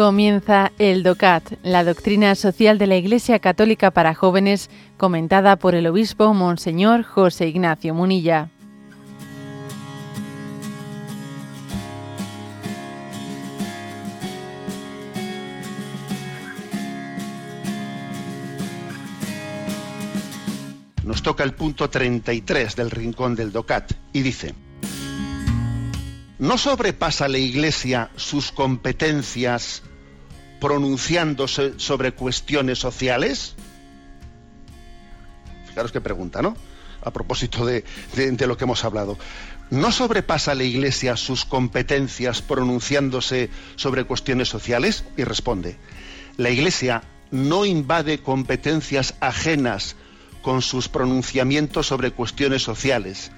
[0.00, 5.86] Comienza el DOCAT, la doctrina social de la Iglesia Católica para jóvenes, comentada por el
[5.86, 8.48] obispo Monseñor José Ignacio Munilla.
[21.04, 24.54] Nos toca el punto 33 del rincón del DOCAT y dice,
[26.38, 29.82] ¿no sobrepasa la Iglesia sus competencias
[30.60, 33.54] pronunciándose sobre cuestiones sociales?
[35.66, 36.56] Fijaros qué pregunta, ¿no?
[37.02, 37.84] A propósito de,
[38.46, 39.18] lo que hemos hablado.
[39.70, 45.04] ¿No sobrepasa la Iglesia sus competencias pronunciándose sobre cuestiones sociales?
[45.16, 45.78] Y responde,
[46.36, 49.96] la Iglesia no invade competencias ajenas
[50.42, 53.30] con sus pronunciamientos sobre cuestiones sociales.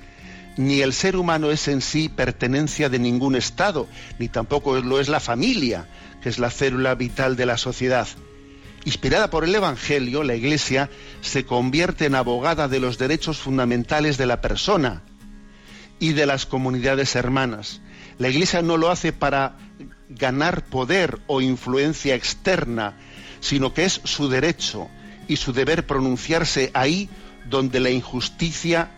[0.57, 5.09] Ni el ser humano es en sí pertenencia de ningún Estado, ni tampoco lo es
[5.09, 5.87] la familia,
[6.23, 8.07] que es la célula vital de la sociedad.
[8.85, 14.27] Inspirada por el Evangelio, la Iglesia se convierte en abogada de los derechos fundamentales de
[14.27, 15.03] la persona
[16.01, 17.81] y de las comunidades hermanas.
[18.19, 19.57] La Iglesia no lo hace para
[20.09, 22.95] ganar poder o influencia externa,
[23.41, 24.89] sino que es su derecho
[25.29, 27.09] y su deber pronunciarse ahí
[27.49, 28.91] donde la injusticia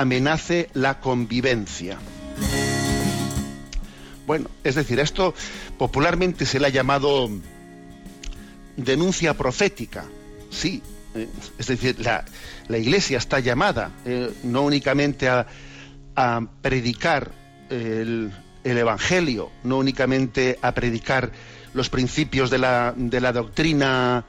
[0.00, 1.98] amenace la convivencia.
[4.26, 5.34] Bueno, es decir, esto
[5.78, 7.30] popularmente se le ha llamado
[8.76, 10.04] denuncia profética.
[10.50, 10.82] Sí,
[11.14, 12.24] eh, es decir, la,
[12.78, 15.46] Iglesia está llamada eh, no únicamente a,
[16.62, 17.30] predicar
[17.70, 18.32] el,
[18.64, 21.30] Evangelio, no únicamente a predicar
[21.74, 24.24] los principios de la, de la doctrina,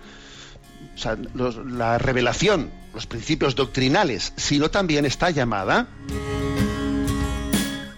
[1.65, 5.87] la revelación, los principios doctrinales, sino también está llamada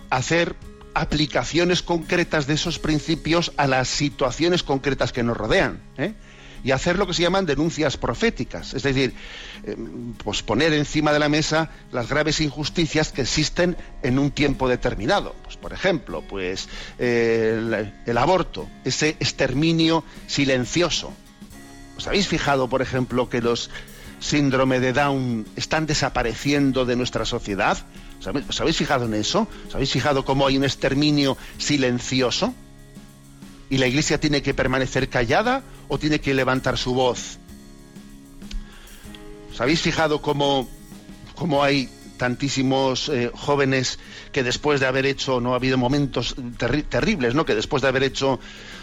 [0.09, 0.57] a hacer
[0.93, 5.79] aplicaciones concretas de esos principios a las situaciones concretas que nos rodean.
[5.97, 6.15] ¿eh?
[6.65, 9.13] y hacer lo que se llaman denuncias proféticas, es decir,
[9.63, 9.77] eh,
[10.21, 15.33] pues poner encima de la mesa las graves injusticias que existen en un tiempo determinado.
[15.45, 16.67] Pues, por ejemplo, pues
[16.97, 21.13] eh, el, aborto, ese exterminio silencioso.
[21.95, 23.69] ¿Os habéis fijado, por ejemplo, que los
[24.19, 27.77] síndrome de Down están desapareciendo de nuestra sociedad?
[28.49, 29.47] ¿Os habéis fijado en eso?
[29.67, 32.53] ¿Os habéis fijado cómo hay un exterminio silencioso?
[33.69, 37.37] ¿Y la iglesia tiene que permanecer callada o tiene que levantar su voz?
[39.53, 40.67] ¿Os habéis fijado cómo,
[41.35, 43.97] cómo hay tantísimos eh, jóvenes
[44.31, 46.35] que después de haber hecho, no ha habido momentos
[46.89, 47.45] terribles, ¿no?
[47.45, 48.39] Que después de haber hecho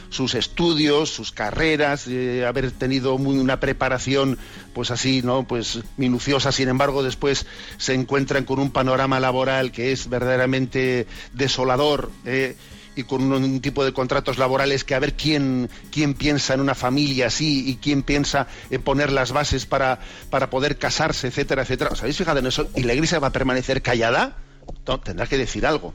[0.09, 4.39] sus estudios, sus carreras, eh, haber tenido una preparación
[4.73, 5.47] pues así, ¿no?
[5.47, 12.11] Pues minuciosa, sin embargo, después se encuentran con un panorama laboral que es verdaderamente desolador.
[12.25, 12.57] Eh,
[12.97, 16.75] y con un, tipo de contratos laborales que a ver quién, quién piensa en una
[16.75, 21.91] familia así y quién piensa en poner las bases para, para poder casarse, etcétera, etcétera.
[21.93, 22.69] ¿Os habéis fijado en eso?
[22.75, 24.39] ¿Y la iglesia va a permanecer callada?
[25.05, 25.95] tendrá que decir algo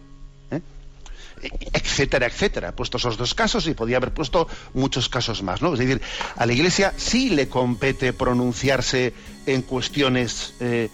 [1.73, 2.75] etcétera, etcétera.
[2.75, 5.73] puesto esos dos casos y podía haber puesto muchos casos más, ¿no?
[5.73, 6.01] Es decir,
[6.35, 9.13] a la Iglesia sí le compete pronunciarse
[9.45, 10.89] en cuestiones, eh,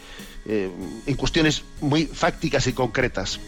[0.46, 0.72] eh,
[1.06, 3.40] en cuestiones muy fácticas y concretas.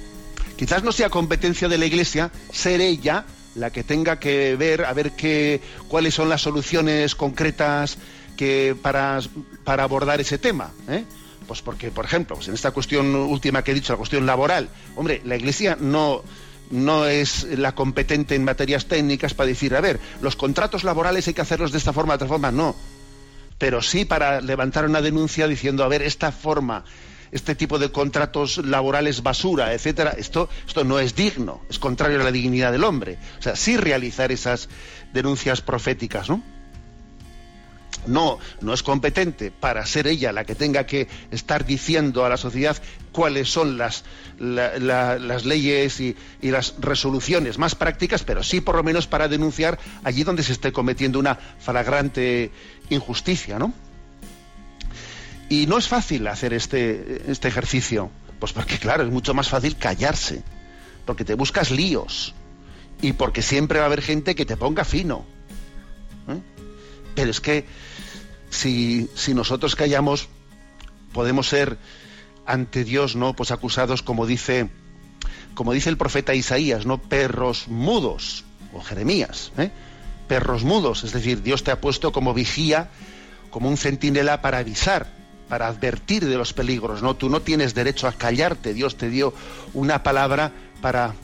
[0.60, 3.24] Quizás no sea competencia de la Iglesia ser ella
[3.56, 7.98] la que tenga que ver a ver qué, cuáles son las soluciones concretas
[8.36, 9.22] que para,
[9.64, 10.74] para abordar ese tema.
[10.90, 11.06] ¿eh?
[11.48, 14.68] Pues porque, por ejemplo, pues en esta cuestión última que he dicho, la cuestión laboral,
[14.98, 16.26] hombre, la Iglesia no,
[16.72, 21.34] no es la competente en materias técnicas para decir, a ver, los contratos laborales hay
[21.34, 22.76] que hacerlos de esta forma, de otra forma, no.
[23.58, 26.84] Pero sí para levantar una denuncia diciendo, a ver, esta forma,
[27.32, 32.24] este tipo de contratos laborales basura, etcétera, esto, esto no es digno, es contrario a
[32.24, 33.18] la dignidad del hombre.
[33.40, 34.70] O sea, sí realizar esas
[35.14, 36.44] denuncias proféticas, ¿no?
[38.08, 42.38] no, no es competente para ser ella la que tenga que estar diciendo a la
[42.38, 42.78] sociedad
[43.12, 44.04] cuáles son las,
[44.40, 50.24] las leyes y, las resoluciones más prácticas, pero sí por lo menos para denunciar allí
[50.24, 52.52] donde se esté cometiendo una flagrante
[52.90, 53.74] injusticia, ¿no?
[55.50, 59.76] Y no es fácil hacer este, este ejercicio, pues porque claro, es mucho más fácil
[59.78, 60.44] callarse,
[61.06, 62.36] porque te buscas líos
[63.02, 65.26] y porque siempre va a haber gente que te ponga fino.
[66.28, 66.40] ¿eh?
[67.16, 67.66] Pero es que
[68.52, 70.28] si, si nosotros callamos,
[71.14, 71.78] podemos ser
[72.46, 73.36] ante Dios, ¿no?
[73.36, 74.70] Pues acusados, como dice,
[75.56, 77.02] como dice el profeta Isaías, ¿no?
[77.02, 78.44] Perros mudos,
[78.74, 79.72] o Jeremías, ¿eh?
[80.28, 82.90] Perros mudos, es decir, Dios te ha puesto como vigía,
[83.50, 85.19] como un centinela para avisar,
[85.50, 87.16] para advertir de los peligros, ¿no?
[87.16, 89.34] Tú no tienes derecho a callarte, Dios te dio
[89.74, 90.52] una palabra
[90.82, 91.16] para,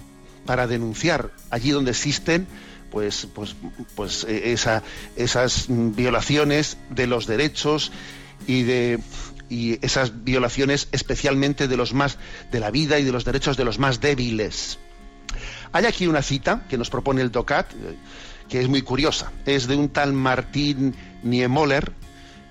[0.46, 2.48] para denunciar allí donde existen
[2.92, 3.56] pues, pues,
[3.96, 4.84] pues eh, esa,
[5.16, 7.92] esas violaciones de los derechos
[8.48, 9.00] y de
[9.48, 12.18] y esas violaciones especialmente de los más
[12.52, 14.80] de la vida y de los derechos de los más débiles.
[15.72, 17.76] Hay aquí una cita que nos propone el DOCAT eh,
[18.50, 19.32] que es muy curiosa.
[19.46, 21.92] Es de un tal Martín Niemöller,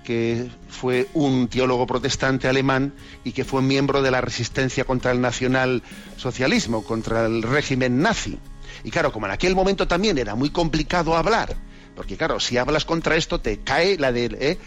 [0.05, 2.93] que fue un teólogo protestante alemán
[3.23, 8.37] y que fue miembro de la resistencia contra el nacionalsocialismo, contra el régimen nazi.
[8.83, 11.55] Y claro, como en aquel momento también era muy complicado hablar,
[11.95, 14.25] porque claro, si hablas contra esto te cae la de...
[14.39, 14.57] ¿eh?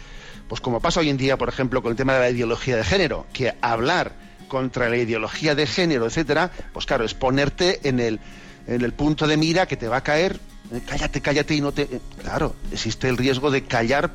[0.47, 2.83] Pues como pasa hoy en día, por ejemplo, con el tema de la ideología de
[2.83, 4.13] género, que hablar
[4.47, 8.19] contra la ideología de género, etcétera, pues claro, es ponerte en el,
[8.67, 10.39] en el punto de mira que te va a caer,
[10.73, 10.81] ¿eh?
[10.85, 11.83] cállate, cállate y no te...
[11.83, 14.11] Eh, claro, existe el riesgo de callar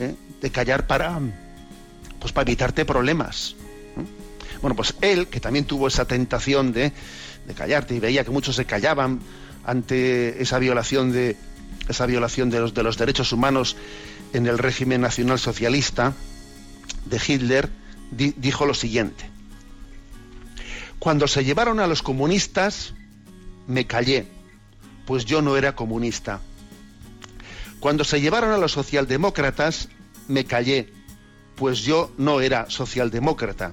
[0.00, 0.14] ¿eh?
[0.40, 1.20] de callar para,
[2.18, 3.54] pues para evitarte problemas.
[4.60, 6.92] Bueno, pues él, que también tuvo esa tentación de,
[7.46, 9.20] de callarte y veía que muchos se callaban
[9.64, 11.36] ante esa violación de
[11.88, 13.76] esa violación de los, de los derechos humanos
[14.32, 16.14] en el régimen nacional socialista
[17.06, 17.68] de Hitler,
[18.10, 19.24] dijo lo siguiente.
[20.98, 22.94] Cuando se llevaron a los comunistas,
[23.66, 24.26] me callé,
[25.06, 26.40] pues yo no era comunista.
[27.80, 29.88] Cuando se llevaron a los socialdemócratas,
[30.28, 30.92] me callé,
[31.56, 33.72] pues yo no era socialdemócrata.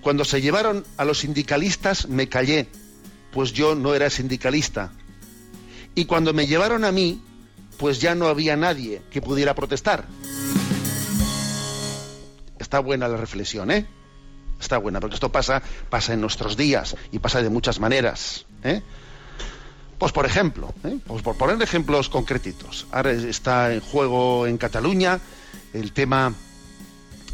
[0.00, 2.68] Cuando se llevaron a los sindicalistas, me callé,
[3.30, 4.92] pues yo no era sindicalista.
[5.94, 7.22] Y cuando me llevaron a mí,
[7.76, 10.06] pues ya no había nadie que pudiera protestar.
[12.58, 13.86] Está buena la reflexión, ¿eh?
[14.60, 18.46] Está buena, porque esto pasa, pasa en nuestros días y pasa de muchas maneras.
[18.64, 18.82] ¿eh?
[19.98, 20.98] Pues por ejemplo, ¿eh?
[21.06, 25.18] pues por poner ejemplos concretitos, ahora está en juego en Cataluña
[25.74, 26.32] el tema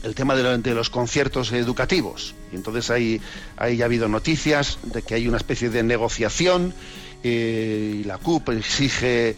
[0.03, 2.35] el tema de, los conciertos educativos.
[2.53, 3.23] Y entonces ahí,
[3.57, 6.75] ahí ha habido noticias de que hay una especie de negociación
[7.23, 9.35] eh, y la CUP exige,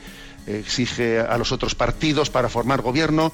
[0.48, 3.32] exige a los otros partidos para formar gobierno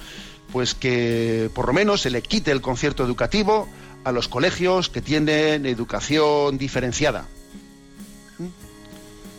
[0.52, 3.66] pues que por lo menos se le quite el concierto educativo
[4.04, 7.24] a los colegios que tienen educación diferenciada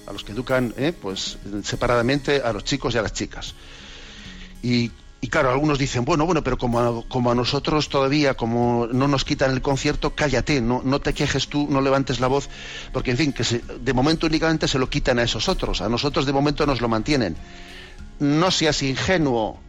[0.07, 3.55] a los que educan eh, pues separadamente a los chicos y a las chicas.
[4.61, 4.91] Y,
[5.29, 9.61] claro, algunos dicen, bueno, bueno, pero como a, nosotros todavía, como no nos quitan el
[9.61, 12.49] concierto, cállate, no, no te quejes tú, no levantes la voz,
[12.91, 16.25] porque en fin, que de momento únicamente se lo quitan a esos otros, a nosotros
[16.25, 17.35] de momento nos lo mantienen.
[18.19, 19.59] No seas ingenuo,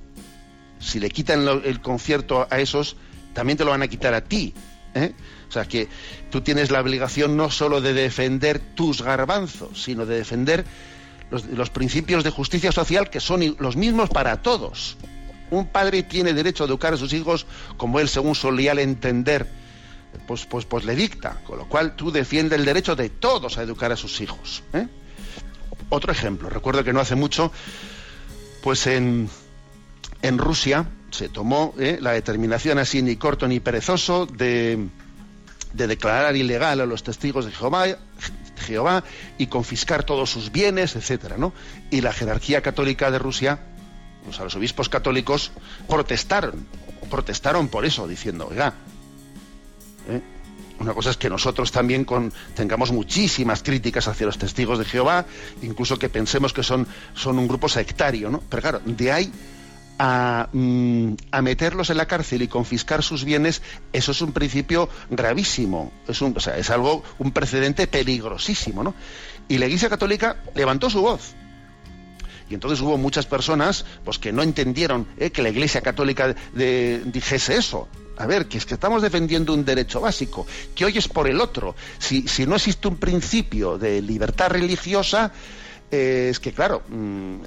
[0.78, 2.96] si le quitan el concierto a esos,
[3.32, 4.54] también te lo van a quitar a ti.
[4.94, 5.12] ¿Eh?
[5.48, 5.88] O sea que
[6.30, 10.64] tú tienes la obligación no solo de defender tus garbanzos, sino de defender
[11.30, 14.96] los, principios de justicia social que son los mismos para todos.
[15.50, 17.46] Un padre tiene derecho a educar a sus hijos
[17.76, 19.48] como él, según solía entender,
[20.26, 21.40] pues, pues, pues le dicta.
[21.44, 24.62] Con lo cual tú defiendes el derecho de todos a educar a sus hijos.
[24.72, 24.86] ¿eh?
[25.90, 27.52] Otro ejemplo, recuerdo que no hace mucho,
[28.62, 29.28] pues en,
[30.22, 31.98] en Rusia se tomó ¿eh?
[32.00, 34.88] la determinación así ni corto ni perezoso de
[35.74, 39.04] de declarar ilegal a los testigos de Jehová,
[39.36, 41.52] y confiscar todos sus bienes, etcétera, ¿no?
[41.90, 43.58] Y la jerarquía católica de Rusia,
[44.24, 45.52] pues a los obispos católicos,
[45.88, 46.66] protestaron,
[47.10, 48.72] protestaron por eso, diciendo, oiga,
[50.08, 50.22] ¿eh?
[50.78, 52.06] una cosa es que nosotros también
[52.54, 55.26] tengamos muchísimas críticas hacia los testigos de Jehová,
[55.62, 58.40] incluso que pensemos que son, son un grupo sectario, ¿no?
[58.48, 59.32] Pero claro, de ahí
[59.96, 65.92] Mm, a, meterlos en la cárcel y confiscar sus bienes, eso es un principio gravísimo,
[66.08, 68.94] es, un, o sea, es algo, un precedente peligrosísimo, ¿no?
[69.48, 71.34] Y la Iglesia Católica levantó su voz.
[72.50, 77.56] Y entonces hubo muchas personas pues, que no entendieron eh, que la Iglesia Católica dijese
[77.56, 77.88] eso.
[78.16, 81.40] A ver, que es que estamos defendiendo un derecho básico, que hoy es por el
[81.40, 81.74] otro.
[81.98, 85.32] Si, si no existe un principio de libertad religiosa,
[85.90, 87.38] eh, es que, claro, mm,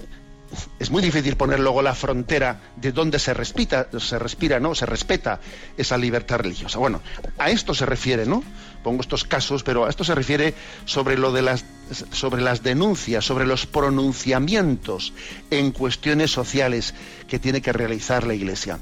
[0.79, 4.75] es muy difícil poner luego la frontera de dónde se respira, se respira, ¿no?
[4.75, 5.39] Se respeta
[5.77, 6.79] esa libertad religiosa.
[6.79, 7.01] Bueno,
[7.37, 8.43] a esto se refiere, ¿no?
[8.83, 10.53] Pongo estos casos, pero a esto se refiere
[10.85, 11.65] sobre lo de las
[12.11, 15.13] sobre las denuncias, sobre los pronunciamientos
[15.49, 16.93] en cuestiones sociales
[17.27, 18.79] que tiene que realizar la Iglesia,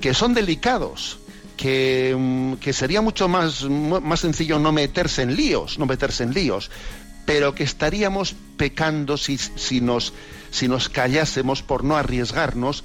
[0.00, 1.18] que son delicados,
[1.56, 6.32] que, mm, que, sería mucho más, más sencillo no meterse en líos, no meterse en
[6.32, 6.70] líos,
[7.28, 10.14] pero que estaríamos pecando si, si nos
[10.50, 12.84] si nos callásemos por no arriesgarnos,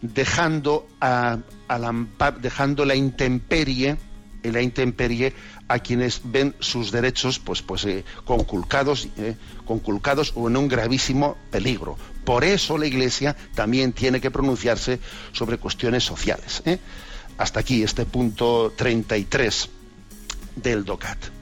[0.00, 2.06] dejando, a, la,
[2.40, 3.98] dejando la intemperie,
[4.44, 5.34] la intemperie
[5.68, 11.36] a quienes ven sus derechos pues, pues, eh, conculcados, eh, conculcados o en un gravísimo
[11.50, 11.98] peligro.
[12.24, 15.00] Por eso la Iglesia también tiene que pronunciarse
[15.32, 16.62] sobre cuestiones sociales.
[16.64, 16.78] ¿eh?
[17.36, 19.68] Hasta aquí este punto 33
[20.56, 21.41] del DOCAT.